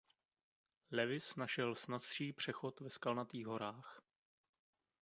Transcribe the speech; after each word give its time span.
Lewis 0.91 1.35
našel 1.35 1.75
snazší 1.75 2.33
přechod 2.33 2.79
ve 2.79 2.89
Skalnatých 2.89 3.45
horách. 3.45 4.01